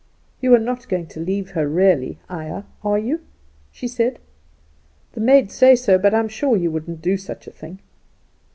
"You 0.41 0.55
are 0.55 0.59
not 0.59 0.89
going 0.89 1.05
to 1.09 1.19
leave 1.19 1.51
her 1.51 1.67
really, 1.67 2.17
Ayah, 2.27 2.63
are 2.83 2.97
you?" 2.97 3.21
she 3.71 3.87
said. 3.87 4.17
"The 5.11 5.21
maids 5.21 5.53
say 5.53 5.75
so; 5.75 5.99
but 5.99 6.11
I'm 6.11 6.27
sure 6.27 6.57
you 6.57 6.71
wouldn't 6.71 7.03
do 7.03 7.17
such 7.17 7.45
a 7.45 7.51
thing." 7.51 7.77